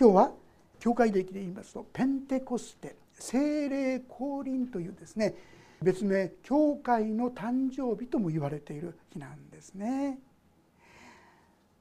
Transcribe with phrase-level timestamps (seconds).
[0.00, 0.30] 今日は
[0.78, 5.34] 教会的で言いますとペンテコステ精霊降臨というですね
[5.82, 10.18] 別名教会の誕生日とも言われている日なんですね。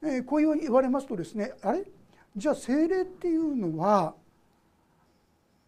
[0.04, 1.84] えこういうように言われますとですねあれ？
[2.36, 4.16] じゃあ精霊っていうのは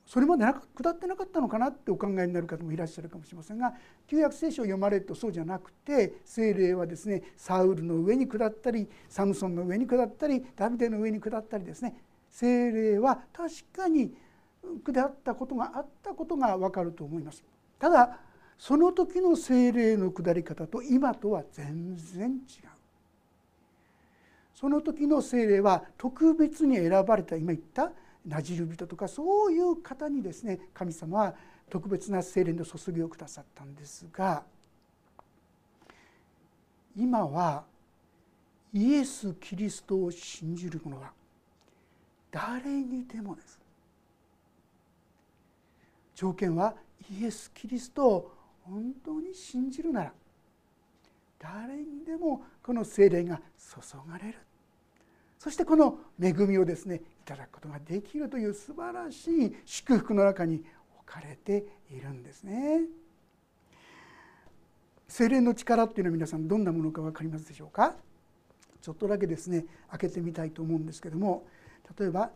[0.08, 3.76] それまでな下ってなかったのかなってお考えになる方もいらっしゃるかもしれませんが
[4.08, 11.96] 旧約聖書を読まれるとそうじゃなくて精霊はですねサウルの上に下ったりサムソンの上に下ったりダビデの上に下ったりですね
[12.40, 14.14] 精霊は確かに
[14.86, 17.44] 下ったことがあったことが分かると思います。
[17.78, 18.18] ただ
[18.58, 22.40] その時の精霊の下り方と今とは全然違う。
[24.54, 27.92] その時の精霊は特別に選ばれた今言った
[28.26, 31.36] なじる人とかそういう方にですね神様は
[31.70, 34.44] 特別な精霊の注ぎをくださったんですが
[36.96, 37.64] 今は
[38.74, 41.19] イエス・キリストを信じる者は
[42.32, 43.60] 誰にでもです。
[46.16, 46.76] 条件は
[47.12, 48.32] イエス・キリストを
[48.64, 50.14] 本当に信じるなら
[51.40, 54.38] 誰にでもこの精霊が注がれる。
[55.40, 60.64] そしてこの恵みをですねいただくことができるという素晴らしい祝福の中に
[60.98, 62.82] 置かれているんですね。
[65.08, 67.96] 精霊の力っていうのは皆さんどんなものか分かりますでしょうか？
[68.82, 71.48] ちょっとだけですね開けてみたいと思うんですけども
[71.98, 72.32] 例えば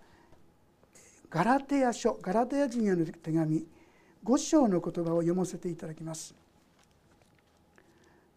[1.30, 3.66] ガラテヤ書ガラテヤ人への手紙
[4.24, 6.36] 5章の言葉を読ませていただきます。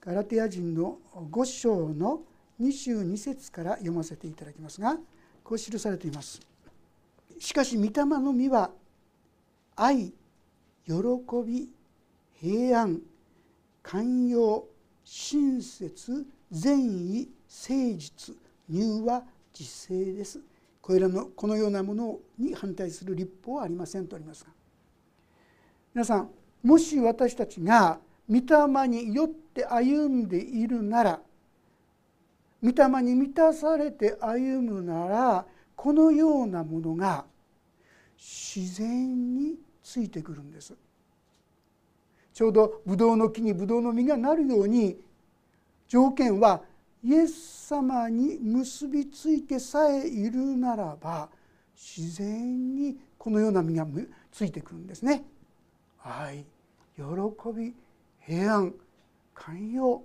[0.00, 2.22] ガラテヤ人の5章の
[2.60, 4.96] 22節から読ませていただきますが
[5.44, 6.40] こう記されています。
[7.38, 8.70] しかし御霊の実は
[9.74, 10.12] 愛
[10.86, 10.92] 喜
[11.44, 11.68] び
[12.40, 13.00] 平安
[13.82, 14.66] 寛容
[15.04, 18.34] 親切善意誠実
[18.70, 19.22] 柔和
[19.58, 20.40] 自制です
[20.86, 24.50] これらのこのようなものに反対する立法はありませんとありますが
[25.92, 26.30] 皆さん
[26.62, 27.98] もし私たちが
[28.30, 31.20] 御霊によって歩んでいるなら
[32.62, 37.24] 御霊に満たされて歩むならこのようなものが
[38.16, 40.72] 自然についてくるんです。
[42.32, 44.96] ちょうどブドウの木にブドウの実がなるように
[45.88, 46.62] 条件は
[47.02, 51.28] イエス様に結びついてさえいるならば
[51.74, 53.86] 自然にこのような実が
[54.32, 55.24] ついてくるんですね。
[56.02, 56.44] 愛
[56.96, 57.02] 喜
[57.54, 57.74] び
[58.20, 58.74] 平安
[59.34, 60.02] 寛容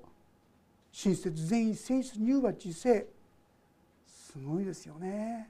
[0.91, 3.07] 親切善意誠実柔和知性
[4.05, 5.49] すごいですよね。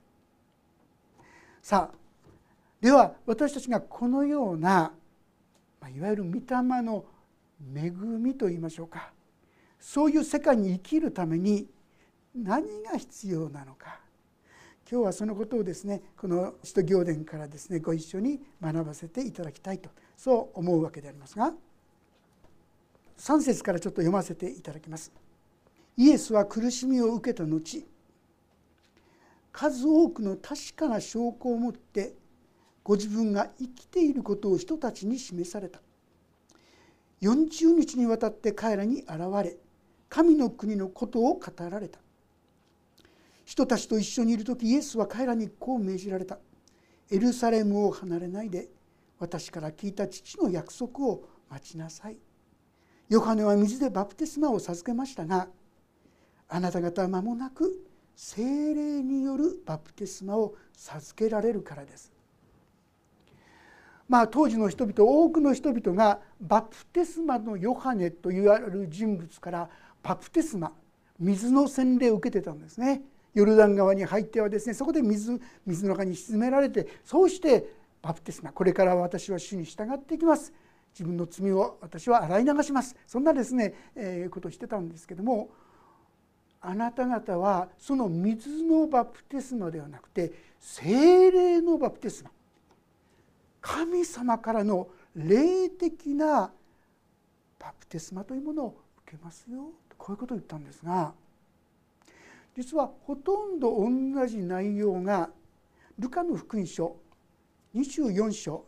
[1.62, 2.02] さあ
[2.81, 4.91] では私たちがこのような、
[5.79, 7.06] まあ、いわゆる御霊の
[7.75, 9.13] 恵みといいましょうか
[9.81, 11.67] そういう世界に生きるために
[12.35, 13.99] 何が必要なのか
[14.89, 21.53] 今日はそのことをですねこの使徒行伝からですねご一緒に学ばせていただきたいとそう思うわけでありますが
[23.17, 25.11] 3節からちょっと読ませていただきます。
[25.95, 27.85] イエスは苦しみを受けた後
[29.51, 32.13] 数多くの確かな証拠を持って
[32.83, 35.79] ご自分が生きていることを人たちに示された
[37.21, 39.09] 40日にわたって彼らに現
[39.43, 39.57] れ
[40.11, 41.97] 神の国のことを語られた。
[43.45, 46.38] 人たちと一緒にいる時イエスは彼らにこう命じられた。
[47.09, 48.67] エルサレムを離れないで
[49.19, 52.17] 私から聞いた父の約束を待ちなさい。
[53.07, 55.47] ヨハネは水でバプテスマを授けましたが
[56.49, 57.81] あなた方は間もなく
[58.13, 62.11] 精霊によるバプテスマを授けられるからです。
[64.09, 69.69] まあ当時の人々多くの人々がバプテスマのヨハネと言われる人物から
[70.03, 70.72] バプテスマ
[71.19, 73.03] 水の洗礼を受けてたんですね。
[73.34, 77.66] ヨルダン川に入ってはですねそこで水水の中に沈められてそうして
[78.01, 80.53] バプテスマこれから私は主に従っていきます。
[80.94, 82.95] 自分の罪を私は洗い流します。
[83.07, 85.50] そんなですね、えー、ことをしてたんですけども
[86.59, 92.31] あなた方はその水のバプテスマではなくて精霊のバプテスマ。
[93.61, 96.52] 神様からの霊的な
[97.59, 99.70] バプテスマというものを受けますよ。
[100.01, 101.13] こういうことを言ったんですが
[102.57, 105.29] 実はほとんど同じ内容が
[105.99, 106.95] ルカの福音書
[107.75, 108.65] 24章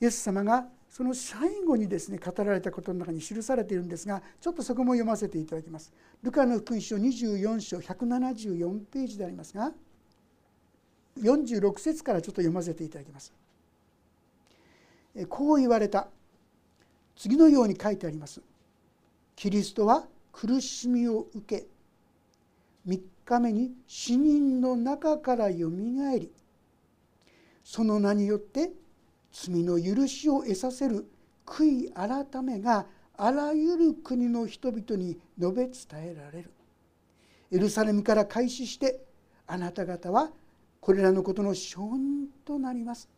[0.00, 5.92] イエス様がその最後にですね語られたことの中に記されているんですがちょっとそこも読ませていただきます。
[6.22, 9.72] ルカの福音書24章174ページでありますが
[11.20, 13.32] 46節からちょっと読ませていただきます。
[15.28, 16.08] こう言われた
[17.14, 18.40] 次のように書いてあります。
[19.36, 21.66] キリストは苦しみを受け
[22.86, 26.32] 3日目に死人の中からよみがえり
[27.64, 28.70] その名によって
[29.32, 31.06] 罪の許しを得させる
[31.46, 32.86] 悔い改めが
[33.16, 36.50] あらゆる国の人々に述べ伝えられる。
[37.50, 39.04] エルサレムから開始して
[39.46, 40.30] あなた方は
[40.80, 43.08] これらのことの証人となります。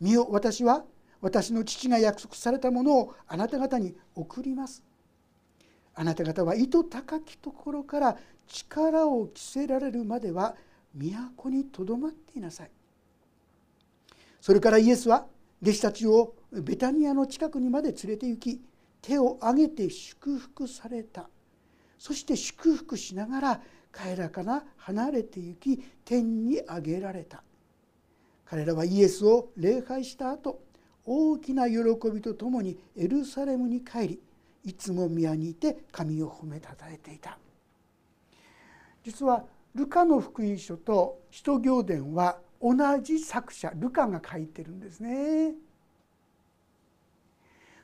[0.00, 0.84] 見よ私は
[1.20, 4.82] 私の父が約束されたものをあなた方に送ります。
[5.96, 8.16] あなた方は糸高きところから
[8.46, 10.54] 力を着せられるまでは
[10.94, 12.70] 都にとどまっていなさい。
[14.40, 15.26] それからイエスは
[15.62, 18.60] 弟子たちをベタニアの近くにまで連れて行き
[19.00, 21.28] 手を挙げて祝福された。
[21.98, 23.60] そして祝福しながら
[23.90, 27.42] 彼らから離れて行き天に上げられた。
[28.44, 30.60] 彼らはイエスを礼拝した後
[31.06, 31.78] 大きな喜
[32.12, 34.20] びとともにエルサレムに帰り
[34.66, 37.38] いつも宮にいて神を褒めたたえていた
[39.04, 45.54] 実はルカの福音書と使徒行伝は同じ作者ルカが書いてるんですね。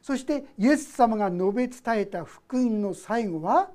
[0.01, 3.71] そしてイエス様が述べ伝えた福音の最後は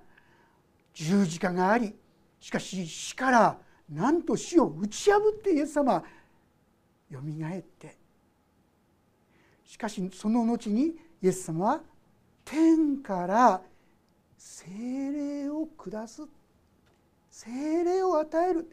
[0.94, 1.96] 十字架があり
[2.42, 3.58] しかし死から
[3.90, 6.04] なんと死を打ち破ってイエス様
[7.10, 7.96] よみがえって
[9.64, 11.82] しかしその後にイエス様は
[12.50, 13.62] 天から
[14.38, 14.68] 精
[15.12, 16.24] 霊を下す
[17.30, 18.70] 精霊を与える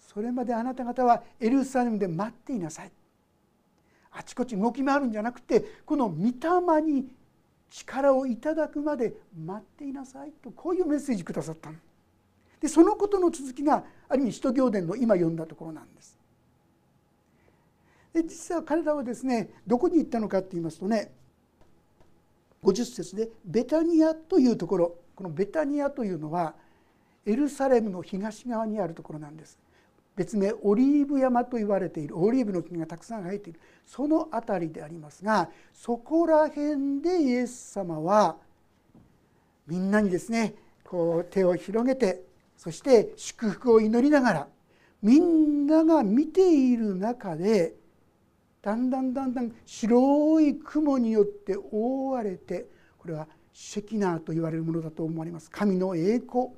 [0.00, 2.92] それまであなた方はエルサレムで待っていなさい
[4.10, 7.06] あちこち動き回るんじゃなくてこの御霊に
[7.70, 11.76] 力をいただくまで待っていなさいとこういうメッセージくださったの。
[12.60, 16.18] でそのことの続きがある意味使徒行伝の今読んだところなんです。
[18.12, 21.12] で実は彼らはですねどこに行ったのかって言いますとね
[22.62, 24.96] 50節でベタニアというところ。
[25.14, 26.54] このベタニアというのは
[27.26, 29.58] エルサレムの東側にあるところなんです。
[30.16, 32.18] 別名オリーブ山と言われている。
[32.18, 33.60] オリーブの木がたくさん生えている。
[33.86, 38.36] その辺りでありますがそこら辺でイエス様は
[39.66, 40.54] みんなにですね
[40.84, 42.22] こう手を広げて
[42.56, 44.48] そして祝福を祈りながら
[45.02, 47.74] みんなが見ている中で
[48.62, 52.66] だんだんだんだん白い雲によって覆われて
[52.98, 56.48] これはシェキナーと言われるものだと思われます神の栄光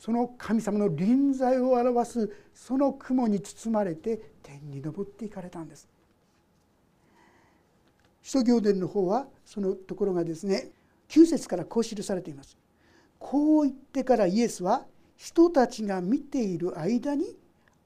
[0.00, 5.88] その神様の臨在を表すその雲に包まれて天に昇っていかれたんです。
[8.22, 10.70] 使徒行伝の方はそのところがですね
[11.10, 12.56] 9節からこう記されています。
[13.18, 14.86] こう言ってからイエスは
[15.18, 17.36] 人たちが見ている間に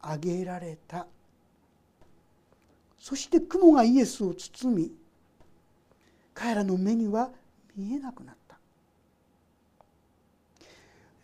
[0.01, 1.09] 挙げられた
[3.05, 4.91] そして雲がイエスを包み
[6.33, 7.29] 彼らの目には
[7.77, 8.57] 見えなくなった。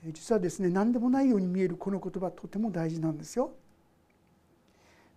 [0.04, 3.52] 実はですね何でもないように見えるこの言葉とても大事なんですよ。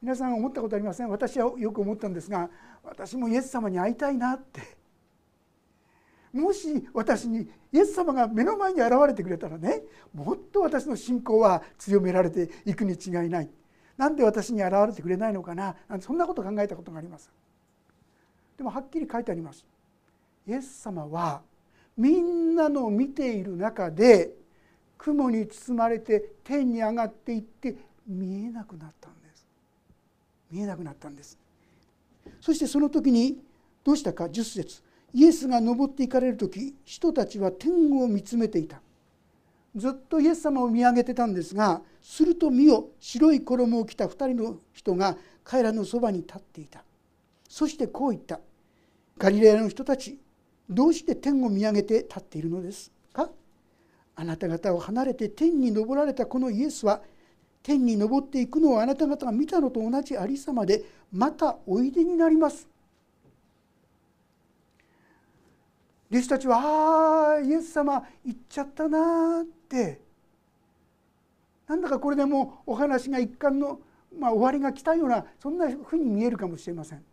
[0.02, 1.10] 皆さん思ったことありません？
[1.10, 2.50] 私はよく思ったんですが
[2.82, 4.62] 私もイエス様に会いたいなって。
[6.32, 9.82] もし私にイエス様が目の前に現れてくれたらね
[10.14, 13.50] もっと私の信仰は強められていくに違いない。
[13.98, 15.76] なんで私に現れてくれないのかな？
[15.88, 17.32] なんてそんなこと考えたことがあります。
[18.58, 19.66] でもはっきり書いてあります。
[20.48, 21.42] イエス様は
[21.96, 24.34] みんなの見ている中で
[24.98, 27.76] 雲に包まれて天に上がっていって
[28.08, 29.46] 見えなくなったんです。
[30.52, 31.38] 見えなくなったんです。
[32.42, 33.38] そしてその時に
[33.84, 34.84] どうしたか？10節。
[35.14, 38.82] イエスが登っていかれる時人たちは天を見つめていた。
[39.76, 46.84] ずっとイエス様を見上げてたんですがすると見よ白い衣を着た2人の人が彼らのそばに立っていた。
[47.50, 48.40] そしてこう言った
[49.18, 50.18] 「ガリレアの人たち
[50.70, 53.30] どうして天を見上げて立っているのですか？
[54.16, 57.02] あなた方を離れて天に昇られたこのイエスは
[57.62, 62.68] 天に昇っていくのをあなた方が見たのと同じありさまでまたおいでになります。
[66.12, 70.00] 弟子たちは「ああイエス様行っちゃったな」って
[71.68, 73.80] なんだかこれでもうお話が一貫の、
[74.18, 77.04] まあ、終わりが来たようなそんなふうに見えるかもしれません。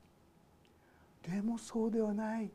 [1.22, 2.50] でもそうではない。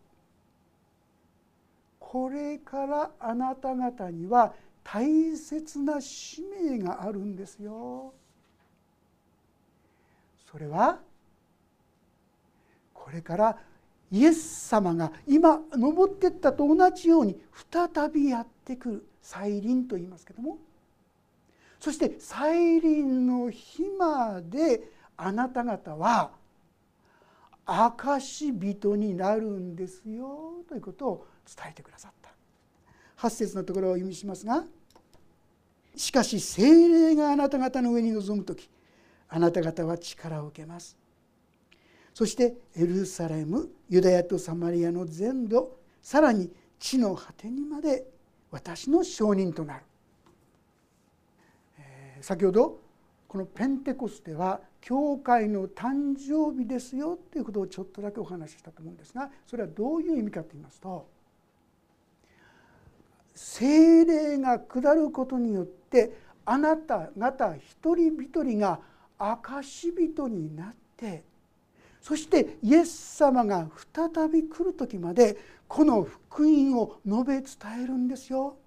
[1.99, 8.13] これからあなた方には大切な使命があるんですよ。
[10.51, 10.99] それは
[12.93, 13.57] これから
[14.11, 17.39] イエス様が今登ってったと同じように
[17.71, 20.59] 再びやってくる再臨と言いますけども。
[21.79, 26.31] そして再臨の日まであなた方は
[27.65, 32.29] 証人になるんですよということを伝えてくださった。
[33.27, 34.63] 8節のところを意味しますが
[35.95, 38.69] しかし精霊があなた方の上に臨む時
[39.27, 40.97] あなた方は力を受けます。
[42.13, 48.05] そしてエルサレムユダヤとサマリアの全土さらに地の果てにまで
[48.55, 49.83] 私の証人となる、
[51.77, 52.79] えー、先ほど
[53.27, 61.05] このペンテコステは教会の誕生日ですよということをちょっとだけお話ししたと思うんですがそれはどういう意味かと言いますと
[63.33, 68.79] 精霊が下ることによってあなた方一人一人が
[69.19, 71.25] 証人になって
[72.05, 78.57] そしてイエス様が再び来る時までこの福音を述べ伝えるんですよ。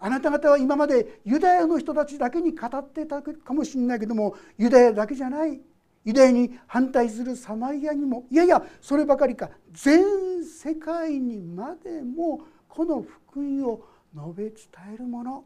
[0.00, 5.60] あなた方は今までユダヤの人たちだけに語ってたかもしれないけどもユダヤだけじゃない
[6.06, 14.54] ユダヤに反対するサマリアにもいやいやそればかりか全世界にまでもこの福音を述べ伝
[14.94, 15.44] えるもの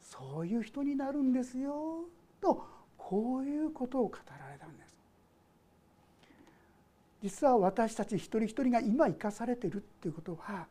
[0.00, 2.04] そういう人になるんですよ
[2.40, 2.64] と
[2.96, 4.51] こういうことを語られ。
[7.22, 10.66] 実は私たち一人一人が今生かされているっていうことは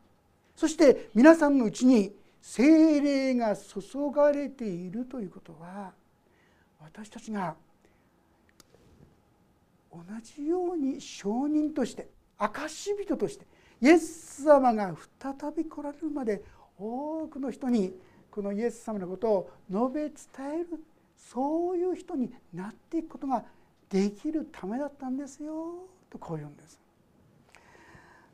[0.56, 3.82] そして皆さんのうちに精霊が注
[4.14, 5.92] がれているということは
[6.80, 7.56] 私たちが
[9.92, 13.46] 同じように証人として証人として
[13.82, 16.44] イエス様が再び来られるまで
[16.78, 17.94] 多くの人に
[18.30, 20.12] このイエス様のことを述べ伝
[20.54, 20.84] える
[21.16, 23.44] そういう人になっていくことが
[23.90, 25.86] できるためだったんですよ。
[26.12, 26.80] とこう言うんです。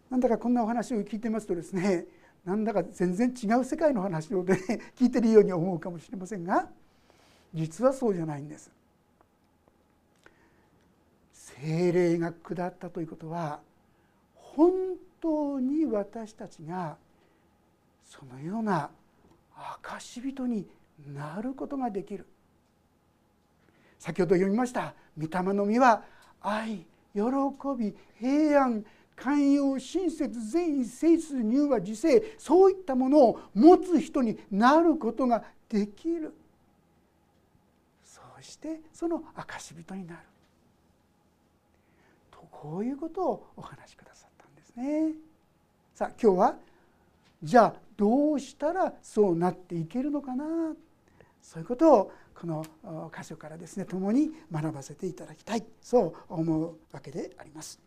[0.10, 2.05] なんだかこんなお話を聞いてますとですね
[2.46, 4.60] なんだか全然違う世界の話をで、ね、
[4.96, 6.69] 聞いてるように思うかもしれませんが
[7.53, 8.72] 実はそうじゃないんです。
[11.34, 13.62] 精霊が下ったということは
[14.36, 14.72] 本
[15.19, 16.98] 当に私たちが
[18.03, 18.91] そのような
[19.55, 20.67] 証人に
[21.13, 22.27] なることができる
[23.98, 26.03] 先ほど読みました「御霊の実は
[26.41, 26.86] 愛
[27.17, 36.33] 喜び平安寛容親切善意誠実乳和自制そういったものを持つ人になることができる。
[38.03, 40.19] そうしてその証人になる。
[42.29, 45.13] とこういうことをお話しくださったんですね。
[45.95, 46.55] さあ今日は
[47.41, 50.75] じゃあどうしたらそうなっていけるのかな
[51.47, 52.65] そういうことをこの
[53.17, 57.79] 箇所からですね共に学ばせていただきたいそう思うわけであります。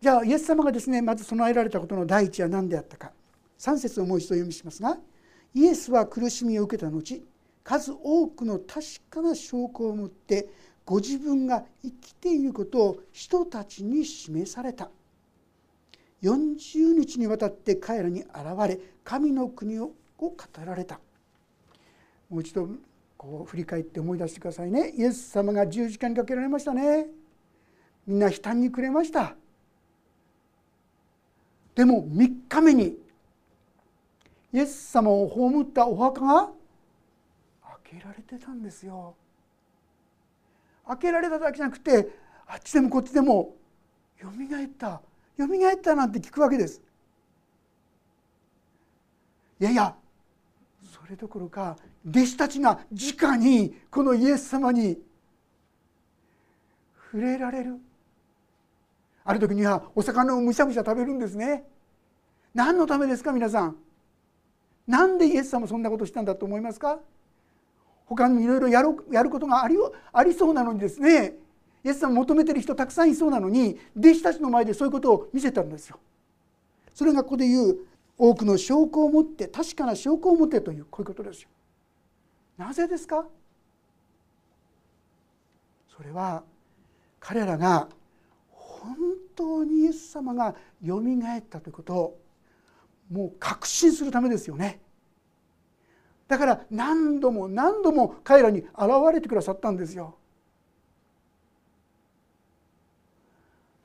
[0.00, 3.10] じゃあイエス様がですねまず備えられたことの第一は何であったか
[3.58, 4.96] 3節をもう一度読みしますが
[5.54, 7.22] イエスは苦しみを受けた後
[7.64, 10.48] 数多くの確かな証拠を持って
[10.84, 14.88] ご自分が生きていることを人たちに示された。
[16.22, 18.28] 40日にわたって彼らに現
[18.68, 21.00] れ神の国を語られた
[22.34, 22.68] もう一度
[23.16, 24.92] こう振り返って思い出してくださいね。
[24.96, 27.06] イエス様が十字架にかけられましたね。
[28.08, 29.36] みんな悲嘆にくれました。
[31.76, 32.98] でも3日目に
[34.52, 36.50] イエス様を葬ったお墓が
[37.84, 39.14] 開けられてたんですよ。
[40.88, 42.08] 開けられただけじゃなくて
[42.48, 43.54] あっちでもこっちでも
[44.20, 45.00] よみがえった。
[45.36, 46.82] よみがえったなんて聞くわけです。
[49.60, 49.94] いやいや
[50.82, 51.76] それどころか
[52.06, 54.98] 弟子たちが直にこのイエス様に
[57.10, 57.76] 触れられる。
[59.24, 61.64] ある時にはお魚をむしゃむしゃ食べるんですね。
[62.52, 63.76] 何のためですか皆さん？
[64.86, 66.98] なんでイエス様そんなことしたんだと思いますか？
[68.06, 69.76] 他にいろいろやるやることがあり
[70.12, 71.36] ありそうなのにですね。
[71.82, 75.98] イエス様求めてる人たくさんいそうなのに弟子たちの前でそういうことを見せたんですよ。
[76.94, 77.78] それがここで言う
[78.16, 81.48] 多くの証拠を持って確かな証拠を持ってというこういうことですよ。
[82.56, 83.26] なぜですか？
[85.96, 86.42] それは
[87.20, 87.88] 彼らが
[88.50, 88.96] 本
[89.34, 92.20] 当にイエス様がよみがえったということを
[93.10, 94.80] もう確信するためですよね。
[96.26, 98.68] だから何度も何度も彼らに現
[99.12, 100.16] れてくださったんですよ。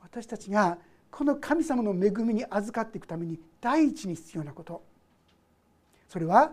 [0.02, 0.78] 私たちが
[1.10, 4.82] この神様の恵みに預かっていくために第一に必要なこと
[6.08, 6.52] それは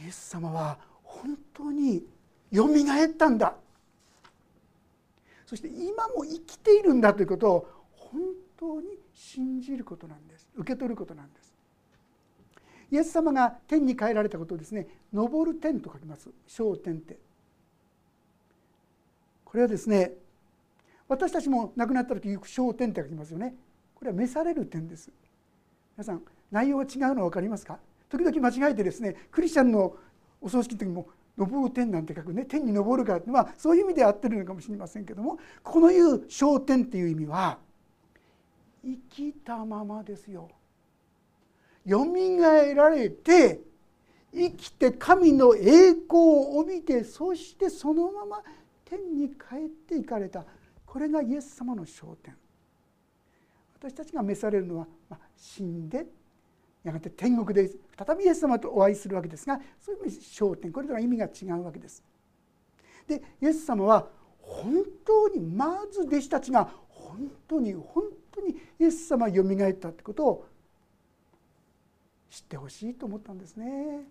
[0.00, 0.78] イエス様は
[1.22, 2.04] 本当に
[2.50, 3.54] よみがえったんだ。
[5.46, 8.20] そして今も生きているんだということを本
[8.56, 10.48] 当に信じることなんです。
[10.56, 11.54] 受け取ることなんです。
[12.90, 17.18] イエス様が天に帰られたことをですね「昇る天」と書きます「昇天」って。
[19.44, 20.12] これはですね
[21.06, 23.54] 私たちも亡くなった時焦点って書きますよね。
[23.94, 25.10] これは召される点です。
[25.96, 27.78] 皆さん内容が違うの分かりますか？
[28.08, 29.96] 時々間違えてですねクリスチャンの
[30.40, 37.58] お葬式の時も「昇る天」なんて書くね天に昇るかまあそういう意味で合ってるのかもしれませんけどもこのいう「昇天」っていう意味は
[38.84, 40.48] 生きたままですよ。
[41.84, 43.62] よみがえられて
[44.32, 48.42] 生きて神の栄光を帯びてそしてそのまま
[48.84, 49.34] 天に帰
[49.66, 50.44] っていかれた
[50.84, 52.36] これがイエス様の焦点
[53.74, 56.06] 私たちが召されるのは、まあ、死んで
[56.88, 62.02] やがて天国で再びイエス様とお会いするわけですがそういう意味焦点これとは意味が違うわけです。
[63.06, 64.08] でイエス様は
[64.40, 70.46] 本当にまず弟子たちが本当に本当にイエス様がよみがえったってことを
[72.30, 74.06] 知ってほしいと思ったんですね。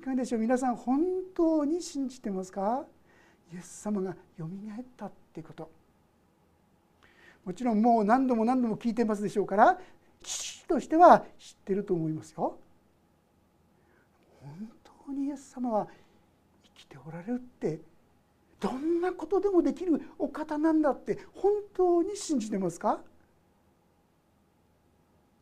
[0.00, 0.40] いかがでしょう？
[0.40, 1.00] 皆さん本
[1.34, 2.84] 当に信じてますか？
[3.52, 5.70] イエス様がよみがえったってこと
[7.44, 9.78] もちろんもう何度も何度も聞いてますでしょうから
[10.22, 12.58] 父としては知ってると思いますよ。
[14.40, 14.70] 本
[15.06, 15.88] 当にイエス様は
[16.64, 17.80] 生きておられるって
[18.60, 23.00] どんなことでもできるお方なんだって本当に信じてますか、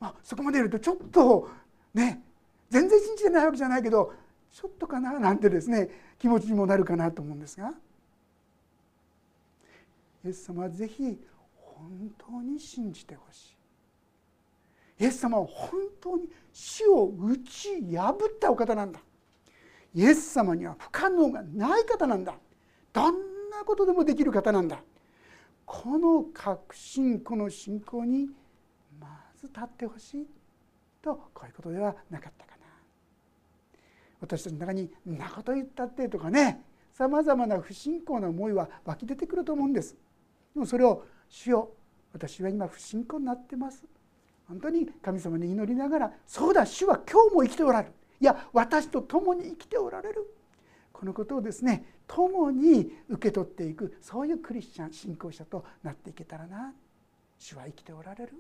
[0.01, 1.49] まあ、そこまで言うとちょっと
[1.95, 2.23] ね
[2.71, 4.13] 全然信じてないわけじゃないけど
[4.53, 7.73] ちょっとかななんてですね気持ちにもなるかなと思うんですが。
[10.25, 11.19] イエス様はぜひ
[11.57, 13.60] 本当に信じてほしい。
[15.01, 19.01] イエス様は本当に死を打ち破ったお方なんだ。
[19.95, 22.35] イエス様には不可能がない方なんだ。
[22.93, 23.15] どん
[23.51, 24.83] なことでもできる方なんだ。
[25.65, 28.29] この確信この信仰に
[29.01, 30.27] まず立ってほしい。
[31.01, 32.67] とこういうことではなかったかな。
[34.21, 36.63] 私たちの中に「んなこと言ったって」とかね。
[36.93, 39.97] さまざまな不信仰な思いは湧き出てくると思うんです。
[40.53, 41.71] でもそれを主よ
[42.13, 43.83] 私は今不信仰になってます。
[44.51, 47.95] 本当に神様に祈りながらそうだ主は今日も生きておられる。
[48.21, 50.35] いや私と共に生きておられる。
[50.93, 56.75] このことをですね共に受け取っていくそういうクリスチャン信仰者となっていけたらな。
[57.39, 58.33] 主は生きておられる。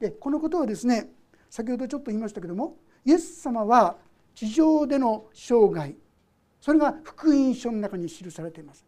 [0.00, 1.10] でこのことはですね
[1.50, 3.98] 先ほどちょっと言いましたけどもイエス様は
[4.34, 5.94] 地上での生涯
[6.62, 8.86] それが福音書の中に記されています。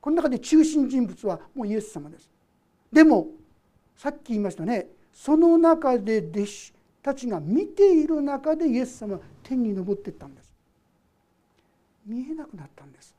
[0.00, 2.30] この中で中心人物はもうイエス様です。
[2.90, 3.28] でも
[3.96, 6.72] さっき言いましたねその中で弟子
[7.02, 10.52] たちが見ている中でイエス様は天に昇っていったんです。
[12.06, 13.14] 見えなくなったんです。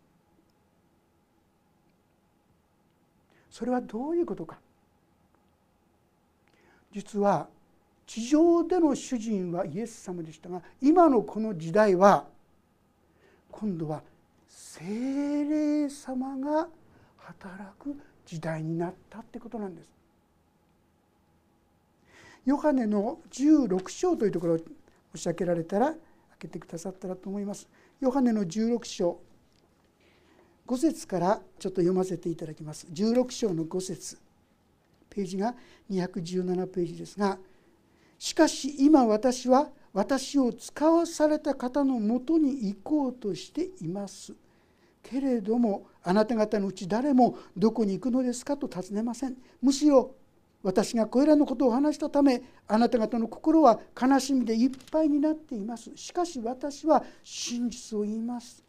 [3.49, 4.57] それはどういうことか。
[6.91, 7.47] 実は
[8.05, 12.25] 地上での主人はイエス様でしたが今のこの時代は
[13.51, 14.03] 今度は
[14.47, 15.43] 精
[15.83, 16.67] 霊様が
[17.17, 19.89] 働く時代になったってことなんです。
[22.45, 24.57] ヨハネの16章というところを
[25.15, 25.97] 申し上げられたら開
[26.39, 27.67] けてくださったらと思います。
[27.99, 29.19] ヨハネの16章
[30.67, 32.87] 5節からちょっと読ませていただきます。
[32.91, 34.17] 16章の5節
[35.09, 35.55] ページが
[35.91, 37.37] 217ページですが
[38.17, 44.33] 「しかし今私は私を使わされた方のもとに行こうとしています」
[45.03, 50.15] けれどもあなた方のうち誰もどこに行くのですかと尋ねませんむしろ
[50.63, 55.91] 私がこれらのことを話したためあなた方の心は悲しみでいっぱいになっています。
[55.95, 58.63] しかし私は真実を言います。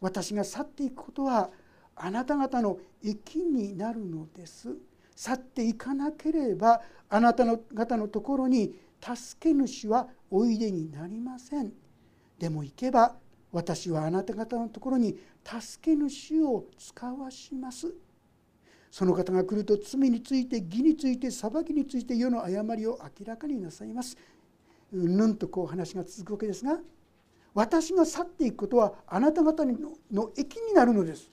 [0.00, 1.50] 私が去っていくことは
[1.96, 4.76] あなた方の益になるのです。
[5.16, 11.72] 去っていかなければあなた方のところに助け主はおいでになりません。
[12.38, 13.16] でも行けば
[13.50, 17.92] 私はあなた方のところに助け主を使わします。
[18.90, 24.16] その方が来ると罪について義について裁きについて世の誤りを明らかになさいます。
[24.92, 26.78] うんぬんとこう話が続くわけですが
[27.52, 31.30] 私が去っていくことはあなた方の益になるのです。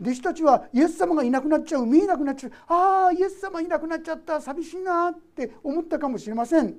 [0.00, 2.52] 弟子たちはイエス様がいなくなっちゃう見えなくなっちゃう。
[2.66, 4.40] ああイエス様いなくなっちゃった。
[4.40, 6.76] 寂しいなって思ったかもしれません。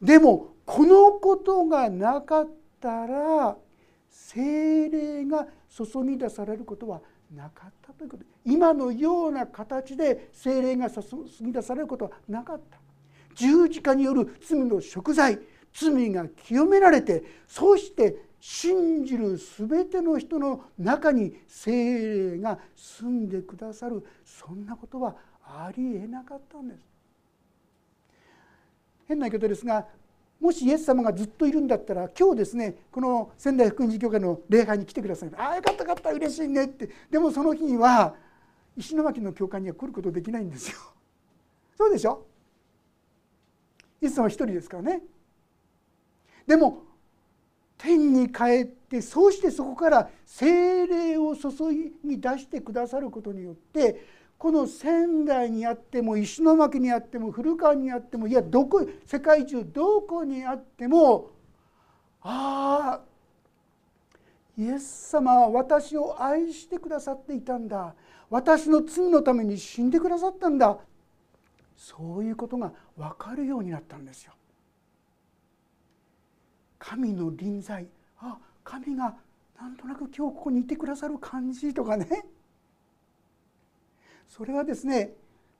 [0.00, 2.48] でもこのことがなかっ
[2.80, 3.56] たら
[4.10, 7.00] 精霊が注ぎ出されることは
[7.36, 11.02] なかったということで今のような形で精霊が注
[11.42, 12.78] ぎ出されることはなかった
[13.34, 15.38] 十字架による罪の贖罪
[15.72, 26.80] 罪が清められてそして信じる全ての人の中に精霊が住んでくださるそんなことはありえなかったんです。
[29.06, 29.86] 変な言い方ですが
[30.40, 35.30] もしイエス様がずっといるんだったら今日ですねこの仙台福音寺教会の礼拝に来てください。
[35.36, 36.90] ああよかったよかった嬉しいねって。
[37.10, 38.14] でもその日には
[38.76, 40.76] 石巻の教会には来ることできないんですよ。
[41.76, 42.24] そうでしょ？
[44.02, 45.00] イエス様は一人ですからね。
[46.46, 46.82] でも
[47.78, 51.50] 天に帰ってそうしてそこから精霊を注
[52.04, 54.02] ぎ出してくださることによって
[54.38, 61.30] この仙台にあっても石巻にあっても古川にあってもいやどこ世界中どこにあっても
[62.22, 63.16] ああ
[64.58, 67.94] イエス様は私を愛してくださっていたんだ。
[68.30, 70.78] 私の罪のために死んでくださったんだ。
[71.76, 74.32] そういうことが分かるようになったんですよ。
[76.78, 77.86] 神の臨在。
[78.18, 79.14] あ神が
[79.58, 82.24] なんとなく今日ここにいてくださる感じとかね。
[84.28, 85.14] それはですね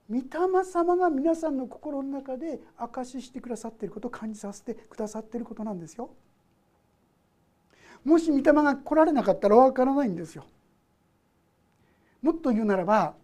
[0.09, 6.09] 御霊様が皆さんの心の中で証ししてくださっていることを感じさせてくださっていることなんですよ。
[8.05, 10.45] もし御霊が来られなかったらわからないんですよ。
[12.21, 13.15] もっと言うならば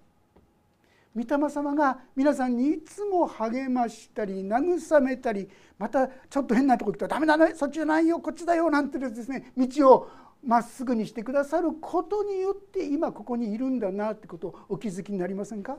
[1.15, 10.09] 御霊様が皆さんにいつも励ましたり慰めたりまたちょっと変なとこ行ったら「ダメだねそっちじゃないよこっちだよ」なんてですね道を
[10.45, 15.77] まっすぐにしてくださることによって今ここにいるんだなってことをお気づきになりませんか？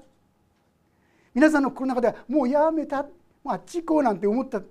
[1.35, 3.07] 皆さんの心の中ではもうやめた、
[3.45, 4.63] あっち行こうなんて思った。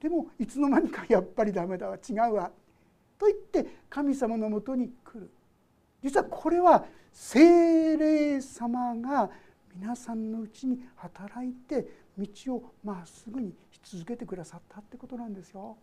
[0.00, 2.50] でもいつの間にかやっぱりダメだわ違うわ。
[3.18, 5.30] と言って神様のもとに来る。
[6.02, 9.30] 実はこれは精霊様が
[9.74, 15.76] 皆さんのうちに働いて道をまっすぐにし続けてくださったってことなんですよ。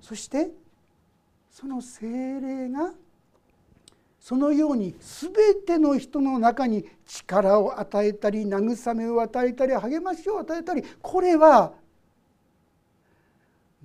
[0.00, 0.50] そして
[1.50, 2.92] その精霊が
[4.20, 5.32] そのように全
[5.64, 11.72] ての人の中に力を与えたり慰めを与えたり励ましを与えたりこれは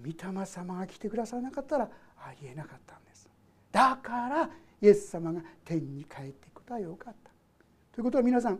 [0.01, 3.29] 御霊様が来てくださらなかったらありえなかったんです。
[3.71, 4.49] だから
[4.81, 7.31] イエス様が天に帰っていくことはよかった。
[7.93, 8.59] ということは皆さん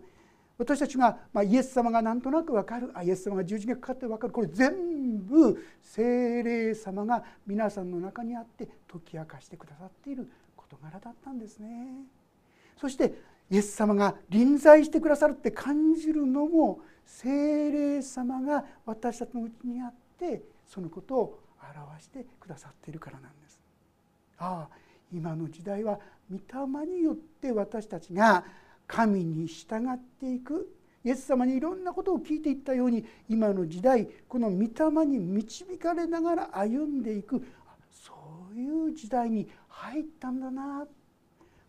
[0.64, 12.06] 私たちが、まあ、イエス様がなんとなく分かるあイエス様が十字架かかって分かるこれ全部精霊様が皆さんの中にあって解き明かしてくださっている事柄だったんですね。
[12.80, 13.14] そして
[13.52, 23.60] イエス様が臨在してくださるって感じるのも精霊様が私たちのうちにあってそのことを表してくださっているからなんです。
[24.38, 24.76] ああ
[25.14, 26.00] 今の時代は
[26.32, 28.46] 御霊によって私たちが
[28.88, 30.74] 神に従っていく。
[31.04, 37.44] イエス様にいろんなことを聞いていったように今の時代この御霊に導かれながら歩んでいく。
[37.92, 38.14] そ
[38.52, 40.88] ういう時代に入ったんだな。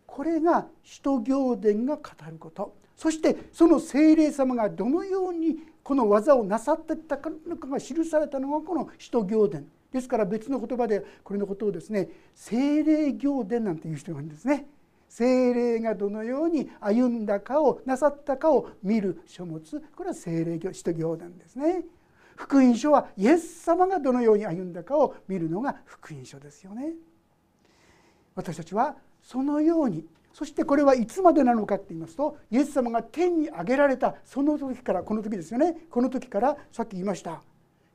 [0.06, 2.76] これが使徒行伝が語ること。
[2.96, 9.66] そしてその精霊様がどのようにこの技をなさっていったのかが記されたのがこの使徒行伝。
[9.92, 14.66] ですから別の言葉でこれのことをですね精霊行伝なんていう人がいるんですね。
[15.16, 21.84] 精霊がどのように歩んだかをなさったかを見る書物これは精霊使徒行伝ですね。
[22.34, 26.94] 福音書はイエス様がどのように歩んだかを見るのが福音書ですよね。
[28.34, 37.40] 私たちはそのようにそしてこれはいつまでなのかって言いますとイエス様が天に上げられたその時からこの時ですよねこの時からさっき言いました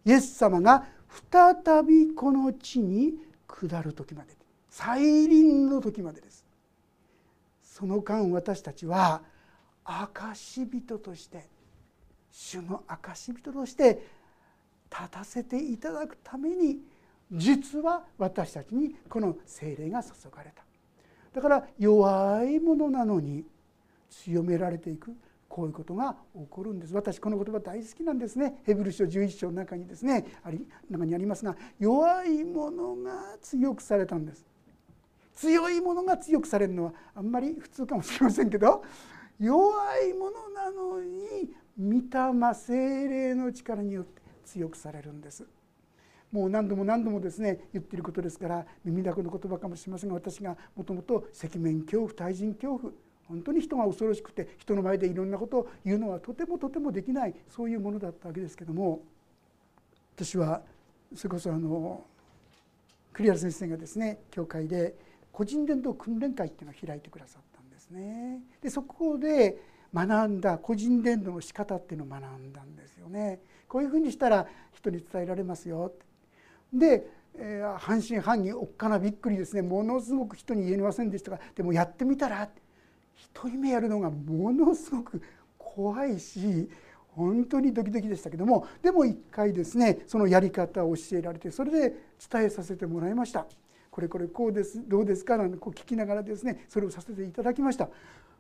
[0.06, 0.86] イエス様が
[1.30, 4.38] 再びこの地に下る時まで
[4.70, 6.46] 再臨の時までです
[7.80, 9.22] その間私たちは
[9.86, 11.48] 証人として
[12.30, 14.06] 主の証人として
[14.92, 16.80] 立たせていただくために
[17.32, 20.64] 実は私たちにこの精霊が注がれた。
[21.32, 23.46] だから弱いものなのに
[24.10, 25.16] 強められていく
[25.48, 26.94] こういうことが起こるんです。
[26.94, 28.62] 私この言葉大好きなんですね。
[28.66, 34.46] ヘブル書11章の中にですねあり中にありますが弱いものが強くされたんです。
[35.40, 38.84] 強いものが強くされるのはあんまり普通かもしれませんけど
[39.40, 41.50] 弱いものなのに
[41.80, 42.02] 御
[42.50, 45.46] 霊精霊の力によって強くされるんです。
[46.30, 52.94] もう何度も何度もですね言ってることですから耳だこの言葉かもしれませんが私がもともと赤面恐怖対人恐怖
[53.28, 59.02] 本当に人が恐ろしくて人の前でいろんなことを言うのはとてもとてもできないそういうものだったわけですけども
[60.16, 60.62] 私は
[61.16, 62.04] それこそあの
[63.14, 64.96] 栗原先生がですね教会で
[65.32, 68.42] 個人伝道訓練会っていうのを開いてくださったんですね。
[68.62, 69.62] でそこで
[69.94, 73.40] 学んだ個人伝道の仕方っていうのを学んだんですよね。
[73.70, 75.94] こういうふうにしたら人に伝えられますよ
[76.74, 82.50] で、えー、半信半疑おっかなびっくりですねものすごく人に言えませんでしたがでもやってみたら
[83.16, 85.22] 一人目やるのがものすごく
[85.58, 86.70] 怖いし
[87.16, 91.96] 本当にドキドキでしたけどもでも一回ですねそのやり方を教えられてそれで
[92.32, 93.46] 伝えさせてもらいました。
[93.92, 95.38] これこれこうですどうですか？
[95.38, 97.90] なんてこう聞きながらですねそれをさせていただきました。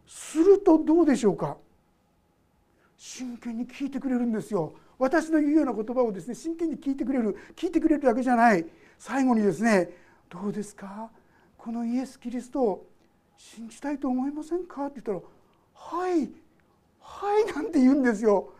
[0.07, 1.57] するとどうでしょうか？
[2.97, 4.73] 真剣に聞いてくれるんですよ。
[4.97, 8.65] 私の言うような言葉をですね真剣に聞いてくれる聞いてくれるだけじゃない。
[8.97, 9.89] 最後にですね
[10.29, 11.09] 「どうですか？
[11.57, 12.87] このイエス・キリストを
[13.37, 15.31] 信じたいと思いませんか?」って言ったら
[15.73, 16.29] 「はい
[16.99, 18.53] はい」なんて言うんですよ。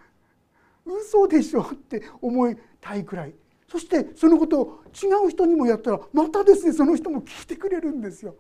[0.86, 1.62] 嘘でしょ？
[1.62, 3.34] って思いたいくらい。
[3.70, 8.36] そしてそのことを違う人にもやったらまたですねその人も聞いてくれるんですよ。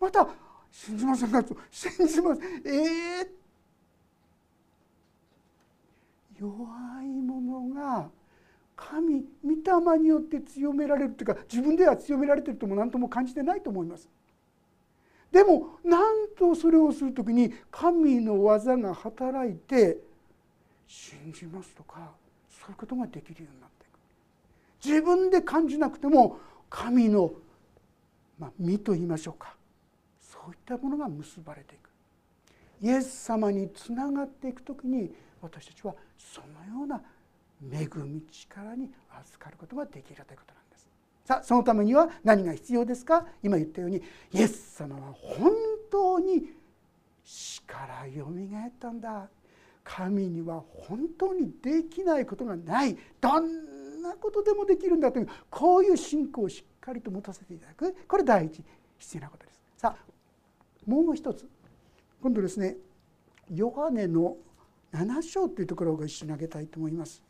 [0.00, 0.28] また
[0.72, 8.10] 「信じませんか?」と「信じます」ええー、弱いものが
[8.74, 9.50] 神御
[9.94, 14.08] 霊によって強められるというか自分では強められてるとも何とも感じてないと思います。
[15.30, 19.98] でもなんとそれをする時に神の技が働いて
[20.86, 22.12] 信じますとか
[22.48, 23.81] そういうことができるようになっていく
[24.84, 27.32] 自分で感じなくても神の、
[28.38, 29.54] まあ、身と言いましょうか。
[30.20, 31.90] そういったものが結ばれていく。
[32.80, 37.00] イエス様につながっていく時に私たちはそのような
[37.70, 38.90] 恵み力に
[39.20, 40.88] 預かることができるということなんです。
[41.24, 43.24] さあそのためには何が必要ですか？
[43.40, 45.52] 今言ったようにイエス様は本
[45.90, 46.50] 当に
[47.22, 49.28] 死からよみがえったんだ。
[49.84, 52.96] 神には本当にできないことがない。
[53.20, 53.46] どん
[54.02, 58.62] なことでもできるんだというこういう信仰をしっかりと持たせていただくこれ第一
[58.98, 59.60] 必要なことです。
[59.78, 61.48] さあもう一つ
[62.20, 62.76] 今度ですね
[63.52, 64.36] ヨハネの
[64.92, 67.22] 7章というところを一緒に挙げたいと思います。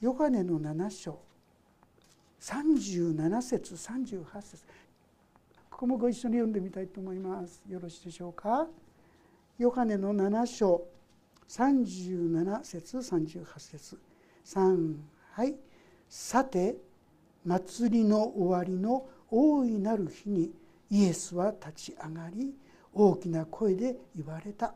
[0.00, 1.18] ヨハネの7章
[2.40, 4.64] 37節38節
[5.70, 7.62] ここもご一緒に読んでみたいと思います。
[7.68, 8.66] よろしいでしょうか。
[9.58, 10.86] ヨハネの7章
[11.48, 13.98] 37節38節
[14.44, 14.96] 3
[15.32, 15.54] はい
[16.08, 16.76] さて
[17.44, 20.50] 祭りの終わりの大いなる日に
[20.90, 22.54] イエスは立ち上がり
[22.92, 24.74] 大きな声で言われた。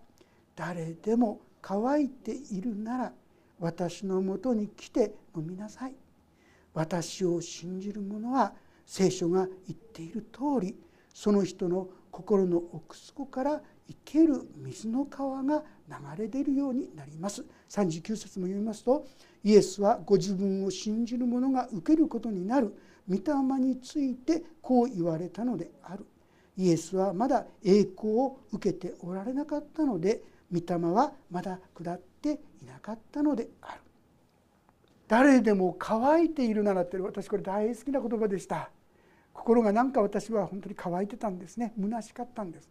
[0.57, 3.13] 誰でも乾いているなら
[3.59, 5.95] 私のもとに来て飲みなさい。
[6.75, 8.53] 私を信じる者は
[8.87, 10.77] 聖書が言っている通り
[11.15, 17.45] その人の心の奥底から生ける水の川が流れ出るようになります。
[17.69, 19.07] 39節も読みますと
[19.43, 22.75] イエスはご自分を信じる者が受けることになる。
[23.09, 26.07] 御霊についてこう言われたのである。
[26.57, 30.23] イエスはまだ栄光を受けておられなかったので
[30.53, 33.81] 御霊はまだ下っていなかったのである。
[35.09, 38.71] 誰でも乾いているならって私これ大好きな言葉でした。
[39.33, 41.73] 心がなんか私は本当に乾いてたんですね。
[41.81, 42.69] 虚しかったんです。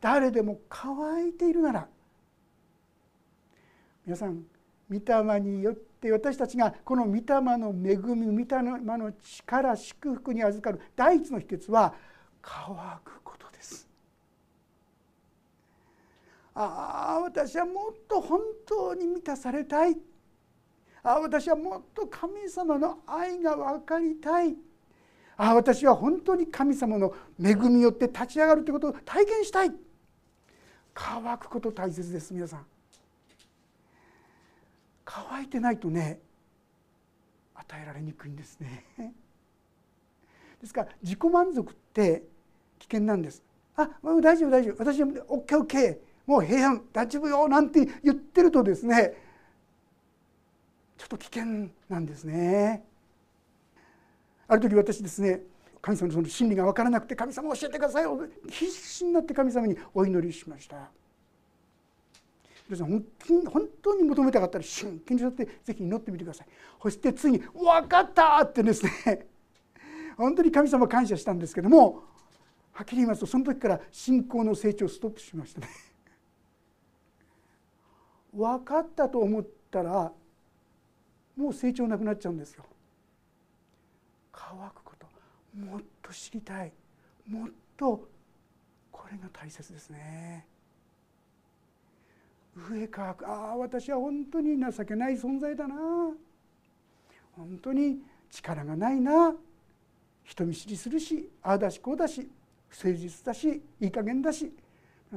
[0.00, 1.88] 誰でも乾いているなら
[4.06, 4.42] 皆さん
[4.90, 7.22] 御霊によって私たちがこの御霊
[7.58, 11.94] の恵み御霊の力祝福に預かる第一の秘訣は
[12.42, 13.88] 乾くことです。
[16.54, 19.96] ああ私はもっと本当に満たされたい。
[21.02, 24.56] ああ私はもっと神様の愛が分かりたい。
[25.36, 29.72] ああ私は本当に神様の恵みによって立ち上がるということを体験したい。
[30.94, 32.66] 乾くこと大切です皆さん。
[35.04, 36.20] 乾いてないとね
[37.54, 38.84] 与えられにくいんですね。
[40.60, 42.22] ですから自己満足って
[42.78, 43.42] 危険なんです。
[43.76, 44.76] あ大丈夫大丈夫。
[44.78, 46.82] 私は OKOK もう平安。
[46.92, 49.14] 大丈夫よなんて言ってるとですね
[50.98, 52.84] ちょっと危険なんですね。
[54.46, 55.40] ある時私ですね
[55.82, 58.04] 神様のその真理が分からなくて神様教えてください
[58.48, 60.90] 必死になって神様にお祈りしました。
[62.68, 62.90] 皆さん
[63.50, 66.46] 本当に求めたかったら真剣になってぜひ祈ってみてください。
[66.80, 69.26] そしてついに「分かった!」ってですね
[70.16, 72.04] 本当に神様感謝したんですけども
[72.72, 75.68] はっきり言いますとその時から信仰の成長ストップしましたね。
[78.32, 80.12] 分かったと思ったら
[81.36, 82.64] もう成長なくなっちゃうんですよ。
[84.30, 84.89] 乾く
[85.54, 86.72] もっと知りたい。
[87.28, 88.08] もっと
[88.90, 90.46] これが大切ですね。
[92.68, 95.76] 上かああ私は本当に情けない存在だな。
[97.32, 99.34] 本当に力がないな。
[100.24, 102.28] 人見知りするしああだしこうだし
[102.68, 104.52] 不誠実だしいい加減だし。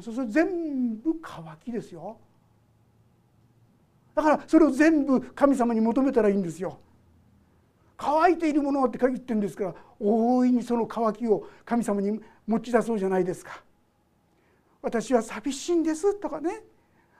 [0.01, 2.17] そうすると全部乾きですよ。
[4.15, 6.79] だからそれを全部神様に求めたらいいんですよ。
[7.97, 13.63] 乾いているものって限ってるんですから大いにその渇きを神様に持ち出そうじゃないですか。
[14.81, 16.61] 私は寂しいんですとかね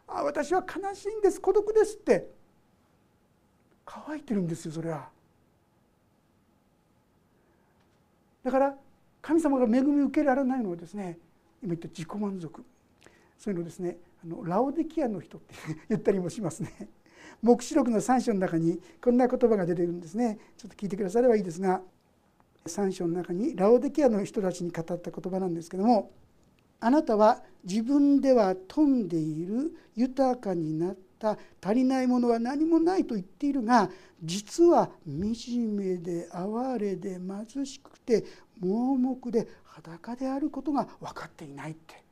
[0.08, 2.28] あ私は悲しいんです孤独ですって
[3.86, 5.08] 乾いてるんですよそれは。
[8.44, 8.76] だから
[9.22, 11.18] 神様が恵みを受けられないのはですね
[11.62, 12.64] 今言った自己満足
[13.40, 15.56] そういうのですねあのラオデキアの人って
[15.88, 16.90] 言ったりもしますね。
[17.42, 20.38] 黙示録の3章の中にこんな言葉が出てるんですね。
[20.58, 21.82] ちょっと聞いてくださればいいですが
[22.66, 26.12] 3章の中にラオデキアの人たちに語った言葉なんですけども
[26.80, 33.90] 「あなたは自分では富んでいる豊かになった足りないものは何もないと言っているが
[34.24, 38.26] 実は惨めで哀れで貧しくて
[38.60, 42.03] 盲目で裸であることが分かっていない」って。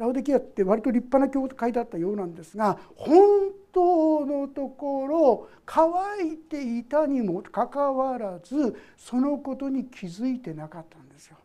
[0.00, 11.36] ラオデキアって割と立派な教会だったようなんですが本当のところ乾いていたにもかかわらずそのことに気づいてなかったんですよ。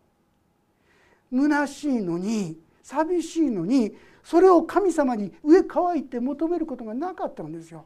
[1.34, 7.84] 虚しいのに寂しいのにそれを神様に上乾いて求めることがなかったんですよ。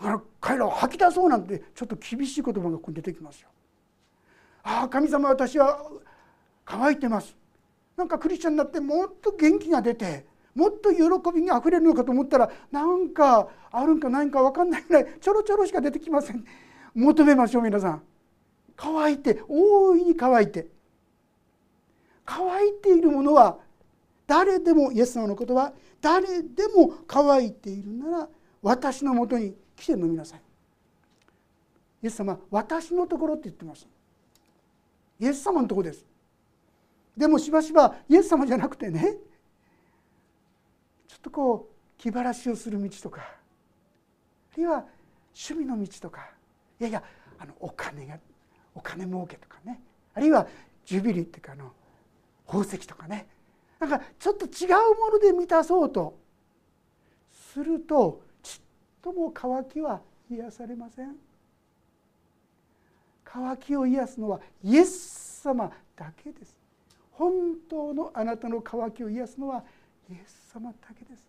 [0.00, 3.48] だから彼らを吐き出そうなんてちょっと厳しい言葉がここに出てきますよ。
[4.64, 5.80] ああ神様私は
[6.64, 7.37] 乾いてます
[7.98, 11.00] なんかクリスチャンになってもっと元気が出てもっと喜
[11.34, 16.44] びにあふれるのかと思ったらなんかあるんかないんか分かんないぐらいちょろちょろしか出てきません。
[16.94, 18.02] 求めましょう皆さん。
[18.76, 20.68] 乾いて大いに乾いて。
[22.24, 23.58] 乾いているものは
[24.28, 28.28] 誰でもイエス様のことは誰でも乾いているなら
[28.62, 30.42] 私のもとに来て飲みなさい。
[32.04, 33.88] イエス様私のところって言ってます。
[35.18, 36.07] イエス様のとこです。
[37.18, 39.16] でもしばしばイエス様じゃなくてね
[41.08, 43.22] ちょっとこう気晴らしをする道とか
[44.52, 44.84] あるいは
[45.34, 46.30] 趣味の道とか
[46.80, 47.02] いやいや
[47.40, 48.18] あのお金が
[48.72, 49.80] お金儲けとかね
[50.14, 50.46] あるいは
[50.86, 51.72] ジュビリーっていうかあの
[52.46, 53.26] 宝石とかね
[53.80, 56.16] なんかちょっと違うもので満たそうと
[57.52, 58.60] するとちっ
[59.02, 60.00] とも渇きは
[60.30, 61.16] 癒されません。
[63.24, 66.57] 渇きを癒すのはイエス様だけです。
[67.18, 69.64] 本当のあなたの渇きを癒すのは
[70.08, 71.24] イエス様だけです。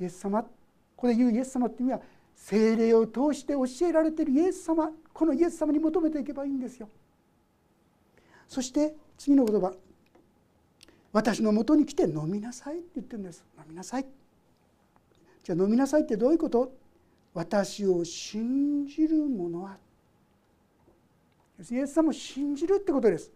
[0.00, 0.48] イエス様こ
[0.94, 2.00] こで言うイエス様っていう意味は
[2.36, 6.88] 精霊を通して教えられているイエス様このイエス様に求めていけばいいんですよ。
[8.46, 9.72] そして次の言葉。
[11.12, 13.44] 私のもとに来て飲みなさいって言ってるんです。
[13.58, 14.06] 飲みなさい。
[15.42, 16.72] じゃあ飲みなさいってどういうこと？
[17.34, 19.76] 私を信じる者は。
[21.70, 23.32] イエス様を信じるってことです。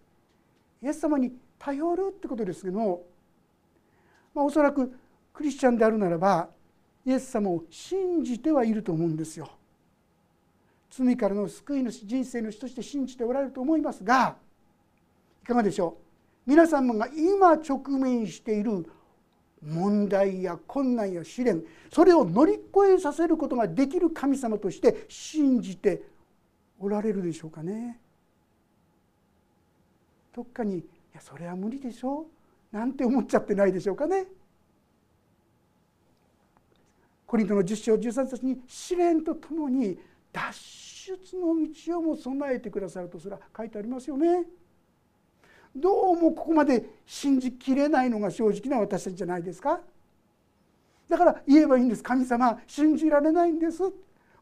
[0.83, 3.03] イエス様に頼るってことですけども、
[4.35, 4.93] まあ、おそらく
[5.33, 6.49] クリスチャンであるならば
[7.05, 9.51] イエス様を信じてはいると思うんですよ。
[10.91, 14.37] 罪からの救い主人生の主として信じておられると思いますが
[15.43, 15.97] いかがでしょ
[16.47, 16.51] う？
[16.51, 18.85] 皆様が今直面している
[19.63, 21.63] 問題や困難や試練
[21.93, 26.03] それを乗り越えさせることができる神様として信じて
[26.79, 28.01] おられるでしょうかね。
[30.33, 32.27] どっかに「いやそれは無理でしょ」
[32.73, 34.27] なんて思っちゃってないでしょうかね。
[37.27, 39.99] コリントの10章13節に試練とともに
[40.33, 44.47] 脱出の道をも備えてくださるとすら書いてありますよね。
[45.75, 49.81] どうもここまで信じきれないのが正直な私たちじゃないですか。
[51.11, 53.83] だから言えばいいんです神様信じられないんです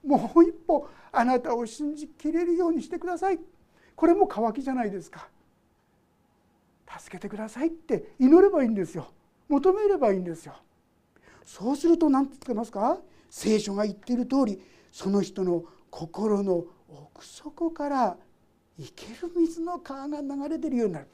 [0.04, 3.40] もう一歩あなたを信じきれるようにしてください
[3.96, 5.28] これも渇きじゃないですか
[6.96, 9.08] 助けてくださいって祈ればいいんですよ。
[9.48, 10.54] 求めればいいんですよ。
[11.44, 12.98] そうすると何て言ってますか？
[13.30, 18.16] 聖書が言っている通りその人の心の奥底から
[18.78, 21.08] 生ける水の川が流れてるようになる。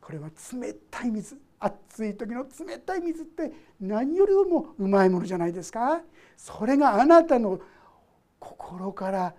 [0.00, 1.38] これは冷たい水。
[1.60, 6.02] 暑い時の冷たい水って何よりもうまいものじゃないですか？
[6.36, 7.58] それがあなたの
[8.38, 9.34] 心から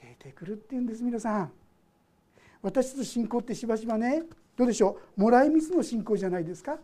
[0.00, 1.52] 出てくるっていうんです皆さん。
[2.62, 4.22] 私の信仰ってしばしばね
[4.56, 5.20] どうでしょう？
[5.20, 6.76] もらい水の信仰じゃないですか？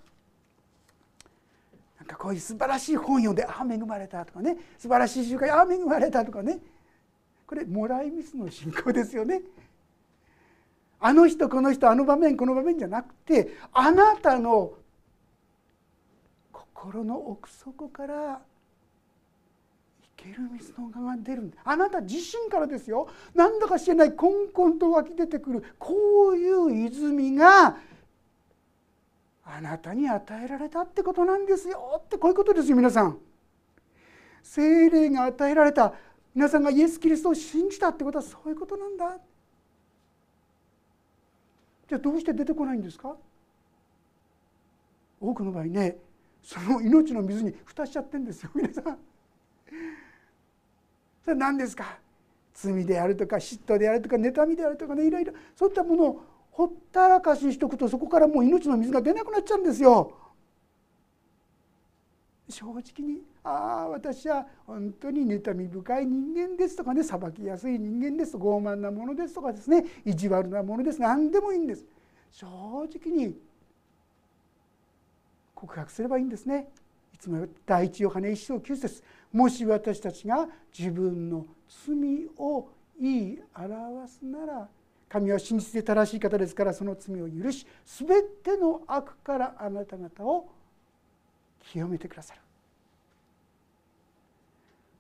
[1.99, 4.57] なんかこういう素晴らしい本読んでああ恵まれたとかね。
[4.77, 6.59] 素晴らしい習慣ああ恵まれたとかね。
[7.47, 9.43] これもらい水の信仰ですよね。
[11.01, 14.73] あの人この人あの場面この場面じゃなくてあなたの
[16.53, 18.41] 心の奥底から
[20.19, 27.77] ける水の川が出るあなた自身からですよ何だか知れないこんこんと湧き出てくるこういう泉が
[29.45, 33.17] あなたに与えられたってことなんですよってこういうことですよ皆さん。
[34.43, 35.95] 精霊が与えられた
[36.35, 39.19] 皆さんがイエス・キリストを信じたってことはそういうことなんだ。
[41.89, 43.17] じゃあどうして出てこないんですか？
[45.21, 45.97] 多くの場合ね
[46.43, 48.99] その命の水に蓋しちゃってんですよ皆さん。
[51.29, 51.99] それは何ですか？
[52.55, 60.15] 罪であるとか嫉妬であるとか妬みであるとかねいろいろそういったものをほったらかしにしとくとそこからもう命の水が出なくなっちゃうんですよ。
[62.49, 63.51] 正直に「あ
[63.83, 71.85] あ私は本当に妬み深い人間です」とかね裁きやすい人間ですと傲慢なものですとかですね意地悪なものです何でもいいんです。
[72.31, 73.39] 正直に
[75.55, 76.71] 告白すればいいんですね。
[77.13, 79.03] いつも第一ヨハネ一章九節
[79.33, 81.47] もし私たちが自分の
[81.87, 82.69] 罪を
[83.01, 84.69] 言い表すなら
[85.09, 88.07] 神は真実で正しい方ですからその罪を許し全
[88.43, 90.49] ての悪からあなた方を
[91.73, 92.41] 清めてくださる。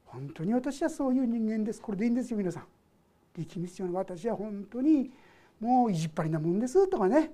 [0.06, 1.80] 本当に私はそういう人間です。
[1.80, 2.66] これでいいんですよ皆さん
[3.36, 5.10] 力み必要な私は本当に
[5.60, 7.32] もう意地っ張りなもんですとかね。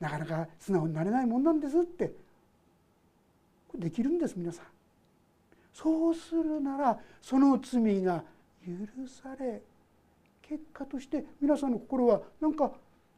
[0.00, 2.08] なかなか素直になれないもんなんですって。
[3.68, 4.77] これできるんです皆さん。
[5.80, 8.24] そうするならその罪が
[8.66, 8.72] 許
[9.06, 9.62] され
[10.42, 12.72] 結果として皆さんの心はなんか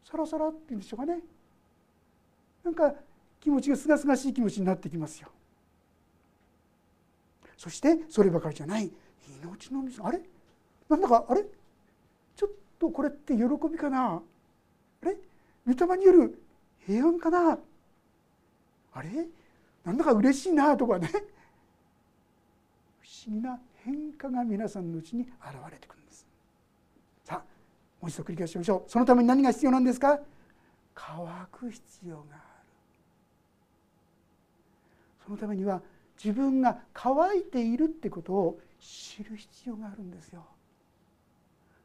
[0.04, 1.20] サラサラっていうんでしょうかね。
[2.62, 2.92] なんか
[3.40, 5.28] 気持ちがすがすがしい気持ちになってきますよ。
[7.56, 8.90] そしてそればかりじゃない
[9.42, 10.20] 命の水あれ？
[10.90, 11.42] なんだかあれ？
[12.36, 13.42] ちょっとこれって喜
[13.72, 14.20] びかな？
[15.02, 15.16] あれ？
[15.66, 16.42] 御霊による
[16.86, 17.58] 平安かな？
[18.92, 19.08] あれ？
[19.82, 21.10] なんだか嬉しいなとかね。
[23.26, 25.30] 思議な変化が皆さんのうちに現
[25.70, 26.26] れてくるんです。
[27.24, 27.38] さあ
[28.00, 28.90] もう一度繰り返しましょう。
[28.90, 30.18] そのために何が必要なんですか？
[30.94, 32.40] 乾く必要がある。
[35.24, 35.82] そのためには
[36.22, 40.44] 自分が乾いているってことを知る必要があるんですよ。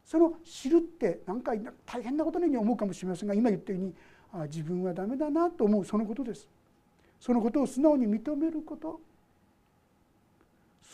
[0.05, 1.53] その知るって何か
[1.85, 3.93] 大変なことのように思うかもしれませんが今言ったように
[4.33, 6.47] あ自分はダメだなと思うそのことです。
[7.19, 8.99] そのことを素直に認めること。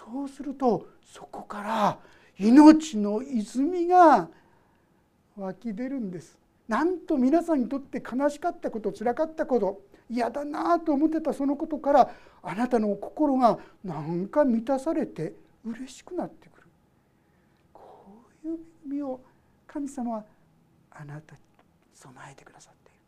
[0.03, 1.99] そうするとそこから
[2.39, 4.29] 命の泉が
[5.37, 6.39] 湧き出るんです。
[6.67, 15.33] なんと皆さんにとって悲しかったことつらかったこと嫌だなと思ってたそのことからあなたの心がなんか満たされて
[15.65, 16.67] 嬉しくなってくる。
[17.73, 19.21] こういう恵みを
[19.67, 20.25] 神様は
[20.91, 21.41] あなたに
[21.93, 22.99] 備えてくださっている。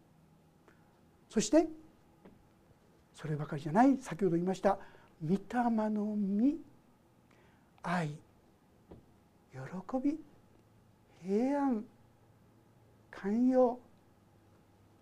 [1.29, 1.67] そして
[3.15, 4.77] そればかりじゃない先ほど言いました
[5.25, 5.39] 御霊
[5.89, 6.72] の実。
[7.83, 8.17] 愛
[9.51, 9.59] 喜
[10.01, 10.17] び
[11.21, 11.85] 平安
[13.11, 13.77] 寛容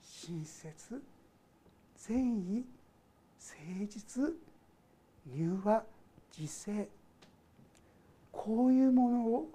[0.01, 1.01] 親切
[1.95, 2.65] 善意
[3.39, 4.33] 誠実
[5.27, 5.83] 柔和
[6.35, 6.89] 自制。
[8.31, 9.51] こういうものを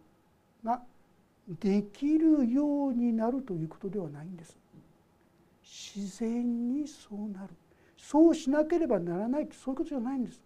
[0.64, 0.80] が
[1.48, 4.56] できるようになるということではないんです。
[5.62, 7.54] 自然にそうなる。
[7.96, 9.48] そうしなければならない。
[9.52, 10.40] そういうことじゃないんです。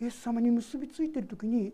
[0.00, 1.72] イエス様に結びついている時に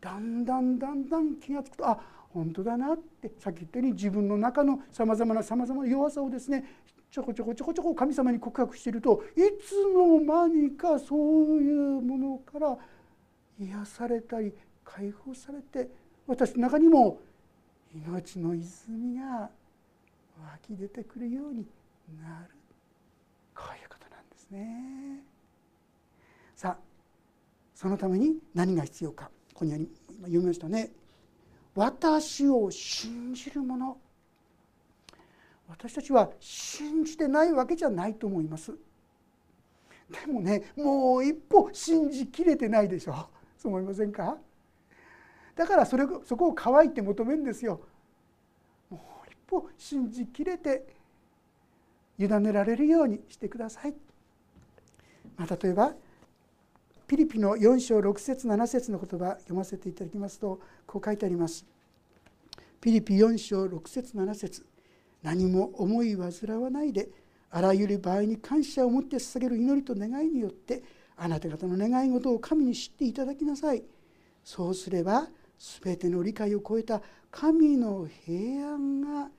[0.00, 2.00] だんだんだんだん気が付くとあ
[2.30, 6.64] 本当だなってさっき言ったように自分の中のさまざまなさまざまな弱さをですね
[7.10, 12.78] ちょこちょこちょこちょこ神様に告白しているといつの間にかそういうものから
[13.58, 14.52] 癒されたり
[14.84, 15.90] 解放されて
[16.26, 17.20] 私の中にも
[17.94, 19.50] 命の泉が
[20.40, 21.66] 湧き出てくるように
[22.22, 22.54] なる
[23.54, 25.24] こういうことなんですね。
[26.54, 26.89] さあ
[27.80, 29.30] そのために何が必要か。
[29.54, 29.88] ここに
[30.24, 30.90] 読みましたね。
[31.74, 33.96] 私を信じる者。
[35.66, 38.74] 私たちは信じてないわけじゃないと思います。
[40.10, 43.30] でもねもう一歩信じきれてないでしょ。
[43.56, 44.36] そう思いませんか？
[45.56, 47.80] だからそれそこを乾いて求めるんですよ。
[48.90, 50.86] もう一歩信じきれて
[52.18, 53.94] 委ねられるようにしてください、
[55.38, 55.94] まあ、例えば
[57.10, 61.66] ピリピの4章6節7節の言葉読ませていただきますとこう書いてあります。
[62.80, 64.64] ピリピ4章6節7節
[65.20, 67.08] 何も思い煩わないで
[67.50, 70.84] あらゆる場合に感謝を持って捧げる祈りと願いによって
[71.16, 73.82] あなた方の願い事を神に知っていただきなさい
[74.44, 75.26] そうすれば
[75.82, 77.02] 全ての理解を超えた
[77.32, 79.30] 神の平安が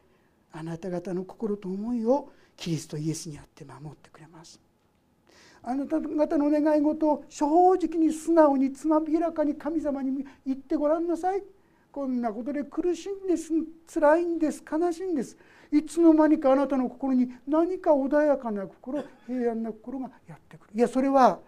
[0.51, 4.59] あなた方の心と思いをキリストイエスにあって守ってくれます
[5.63, 11.43] あなた方の願い事を正直に素直につまびらかに神様に言ってごらんなさい。
[11.91, 13.51] こんなことで苦しいんです。
[13.93, 14.63] 辛いんです。
[14.69, 15.37] 悲しいんです。
[15.71, 20.69] いつの間にかあなたの心に何か穏やかな心平安な心がやってくる。
[20.73, 21.39] いやそれは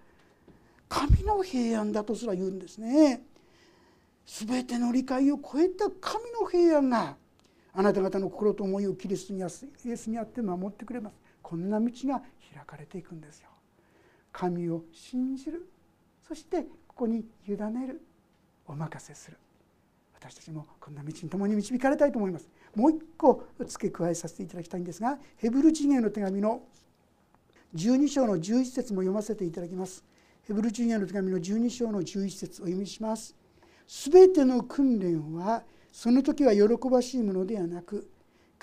[0.88, 3.24] 神の平安だとすら言うんですね。
[4.26, 7.16] 全ての理解を超えた神の平安が
[7.74, 9.44] あなた方の心と思いをキリストにイ
[9.92, 11.16] エスにあって守ってくれます。
[11.42, 12.22] こんな道が
[12.54, 13.50] 開かれていくんですよ。
[14.34, 15.66] 神を信じる。
[16.28, 18.02] そしてここに委ねる。
[18.66, 19.38] お任せする。
[20.16, 22.50] 私たちもこんな道に共に導かれたいと思います。
[22.76, 26.64] もう一個付け加えさせていただきたいんですがヘブル人への手紙の
[27.76, 30.04] 12章の11節も読ませていただきます。
[30.48, 33.36] ヘブル人への手紙の12章の11節お読みします。
[33.88, 38.10] すべての訓練はその時は喜ばしいものではなく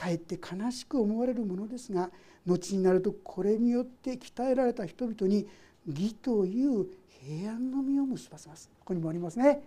[0.01, 2.11] かえって悲しく思われるものですが
[2.47, 5.47] 後になるとこれによって鍛えられた人々に
[5.87, 6.87] 義という
[7.23, 8.71] 平安の実を結ばせます。
[8.79, 9.63] ここにもありますね。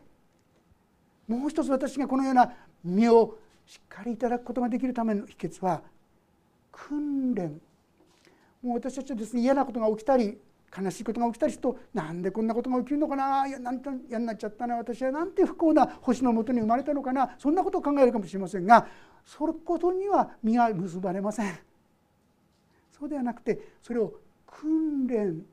[1.27, 2.51] もう一つ私がこのような
[2.83, 5.83] 実をしっかりいただくことができるための秘訣は
[6.71, 7.61] 訓練。
[8.63, 10.39] もう私たちはですね嫌なことが起きたり
[10.75, 18.87] 悲しいことが起きたりするとなんでこんなことが起きるのかないやなんて嫌になっちゃったな私はなんて不幸な星のもとに生まれたのかなそんなことを考えるかもしれませんが
[19.25, 21.59] そのことには実が結ばれません。
[22.91, 24.13] そうではなくてそれを
[24.45, 25.43] 訓練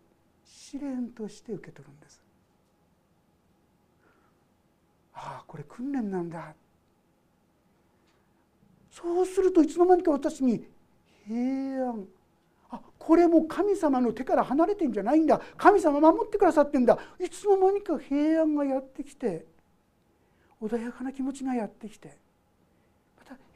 [0.45, 2.21] 試練として受け取るんです。
[5.15, 6.55] ああこれ訓練なんだ。
[8.91, 10.65] そうするといつの間にか私に
[11.27, 12.07] 平安。
[12.71, 15.41] あこれも神様の手から離れてんじゃないんだ。
[15.57, 16.99] 神様守ってくださってんだ。
[17.19, 19.47] いつの間にか平安がやってきて
[20.61, 22.20] 穏やかな気持ちがやってきて。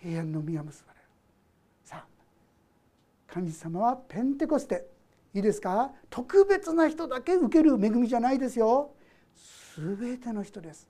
[0.05, 1.07] 平安の実が結ばれる。
[1.83, 2.07] さあ
[3.27, 4.87] 神様はペンテコステ。
[5.33, 5.93] いいですか？
[6.11, 8.91] 特別な人だけ受ける恵みじゃないですよ。
[9.77, 10.87] 全ての人です。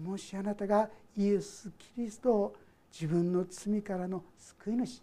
[0.00, 2.56] もしあなたがイエス・キリストを
[2.92, 5.02] 自分の罪からの救い主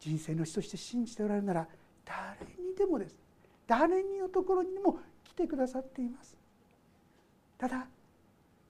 [0.00, 1.68] 人生の死として信じておられるなら
[2.06, 3.14] 誰にでもです。
[3.66, 6.38] 誰にのところにも来てくださっています。
[7.58, 7.86] ただ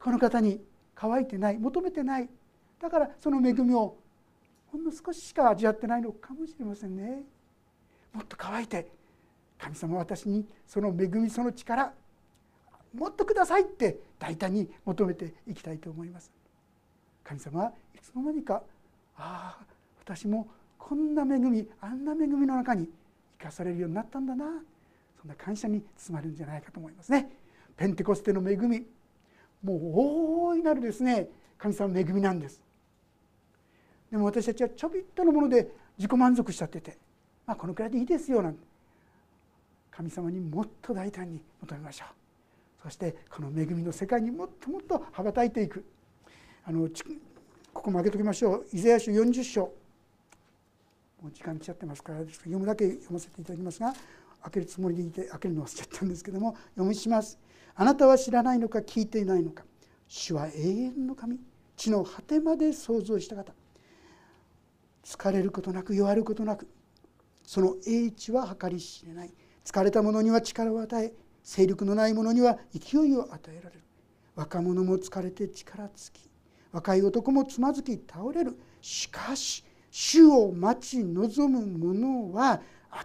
[0.00, 0.60] この方に
[0.96, 2.28] 乾いてない求めてない
[2.80, 3.96] だからその恵みを
[4.70, 7.22] ほんの少ししか味わってないのかもしれませんね
[8.12, 8.86] もっと乾いて
[9.58, 11.92] 神様私にその恵みその力
[12.94, 16.30] もっとくださいって大胆に求めていきたいと思います
[17.24, 18.62] 神様はいつの間にか
[19.16, 19.64] ああ
[20.04, 20.48] 私も
[20.78, 22.88] こんな恵みあんな恵みの中に
[23.38, 24.44] 生かされるようになったんだな
[25.20, 27.28] そんな感謝に包まれるんじゃないかと思いますね。
[27.76, 28.86] ペンテコステの恵み
[29.62, 29.80] もう
[30.50, 32.62] 大いなるですね神様の恵みなんです。
[34.10, 36.96] でも私たちはちょびっとのもので自己満足しちゃってて、
[37.46, 38.66] まあ、このくらいでいいですよなんて。
[39.90, 42.82] 神様にもっと大胆に求めましょう。
[42.84, 45.84] そしてこの恵みの世界にもっともっと羽ばたいていく。
[46.64, 46.88] あの
[47.72, 48.66] ここも開けときましょう。
[48.72, 49.62] イザヤ書40章。
[51.20, 53.92] もう時間来ちゃってますから読むだけ読ませていただきますが
[54.42, 57.38] 開けるつもりでいて開けるの忘れちゃったんですけども読みします。
[57.74, 59.64] あなたは知らないのか聞いていないのか。
[60.06, 61.40] 主は永遠の神。
[61.76, 63.52] 地の果てまで創造した方。
[65.08, 66.68] 疲れることなく弱ることなく
[67.42, 69.32] その英知は計り知れない。
[69.64, 73.82] 疲れた者には力を与え勢力のない者には勢いを与えられる。
[74.34, 76.30] 若者も疲れて力尽き
[76.72, 78.58] 若い男もつまずき倒れる。
[78.82, 82.60] しかし主を待ち望む者は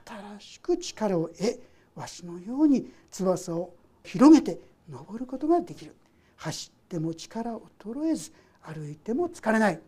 [0.06, 1.64] 新しく力を得
[1.96, 3.74] わしのように翼を
[4.04, 5.96] 広げて登ることができる。
[6.36, 9.80] 走っても力衰えず歩いても疲れない。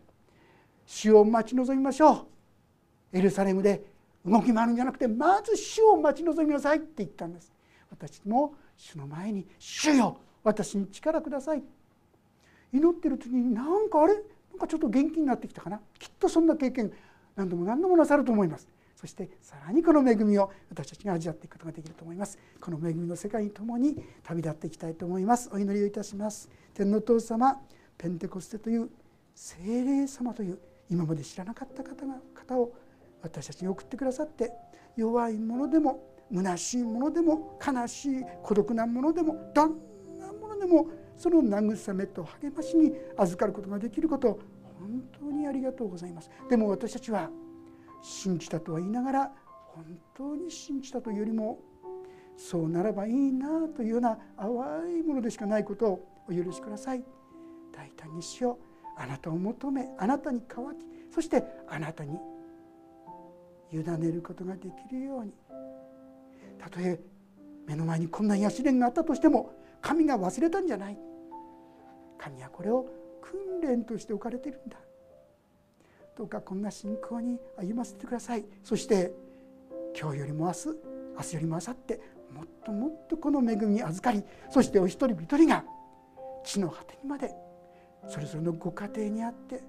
[0.86, 2.12] 主を待ち望みましょ
[3.12, 3.18] う。
[3.18, 3.84] エルサレムで
[4.24, 7.52] 動き回るんじゃなくてまず主を待ち望みなさいって言ったんです。
[7.90, 11.62] 私も主の前に「主よ私に力ください」
[12.72, 14.14] 祈ってる時になんかあれ？
[14.14, 14.20] な
[14.56, 15.80] んかちょっと元気になってきたかな？
[15.98, 16.92] きっとそんな経験
[17.36, 18.68] 何度も何度もなさると思います。
[18.96, 22.38] そしてさらにこの恵みを私たちが味わっていくことができると思います。
[22.60, 25.50] この恵みの世界に共に旅立っていきたいと思います。
[25.52, 26.48] お祈りをいたします。
[26.74, 27.60] 天皇父様
[27.96, 28.90] ペンテコステという
[29.34, 30.58] 精霊様という
[30.90, 32.72] 今まで知らなかった方が方を
[33.22, 34.52] 私たちに送ってくださって
[34.96, 39.78] 弱いものでも虚しいものでも悲しい孤独なものでもどん
[40.18, 44.38] なものでもその慰めと励ましに預かることができること
[44.78, 46.30] 本当にありがとうございます。
[46.48, 47.30] でも私たちは
[48.02, 49.32] 信じたとは言いながら
[49.74, 49.84] 本
[50.14, 51.58] 当に信じたというよりも
[52.36, 57.02] そうならばいいなというような淡いものでしかないことをお許しください。
[57.72, 58.65] 大胆にしよう。
[58.96, 60.84] あなたを求めあなたに乾き
[61.14, 62.18] そしてあなたに
[63.72, 65.32] 委ねることができるように。
[66.58, 66.98] たとえ
[67.66, 70.98] 目の前にこんな癒し練があったとしても神が忘れたんじゃない。
[72.18, 72.86] 神はこれを
[73.20, 74.78] 訓練として置かれているんだ。
[76.16, 78.44] どうかこんな信仰に歩ませてください。
[78.62, 79.12] そして
[79.98, 80.56] 今日よりも明日
[81.16, 82.00] 明日よりも明後日
[82.32, 85.64] もっともっとこの恵みに預かりそしてお一人一人が
[86.44, 87.30] 地の果てにまで
[88.08, 89.62] それぞれのご家庭にあって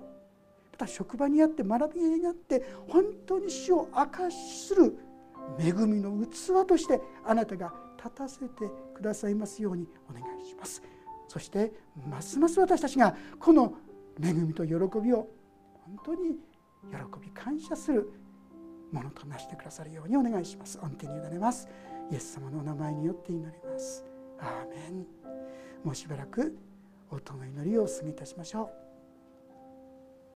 [0.72, 4.98] また職場にあって学びにあって本当に死を明かしする
[5.60, 8.48] 恵みの器としてあなたが立たせて
[8.94, 10.82] くださいますようにお願いします。
[11.28, 11.74] そして
[12.10, 13.74] ますます私たちがこの
[14.22, 15.28] 恵みと喜びを
[15.86, 16.38] 本当に
[16.92, 18.10] 喜び感謝する
[18.92, 20.78] ものとなしてくださるようにお願いします。
[20.78, 21.68] 御手に委ねます。
[22.12, 24.06] イエス様のお名前によって祈ります。
[24.40, 25.06] アーメン。
[25.84, 26.58] もうしばらく
[27.10, 28.87] 音の祈りをお過ぎいたしましょう。